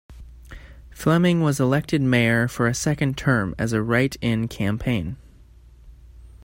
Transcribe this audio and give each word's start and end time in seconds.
Fleming 0.89 1.41
was 1.41 1.59
elected 1.59 2.01
mayor 2.01 2.47
for 2.47 2.65
a 2.65 2.73
second 2.73 3.19
term 3.19 3.53
as 3.59 3.71
a 3.71 3.83
write-in 3.83 4.47
campaign. 4.47 5.15